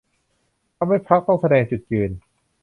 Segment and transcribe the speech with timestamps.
[0.77, 2.11] ทำให้พรรคต้องแสดงจุดยืน